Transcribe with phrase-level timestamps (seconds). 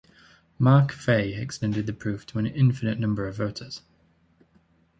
[0.57, 3.83] Mark Fey extended the proof to an infinite number of voters.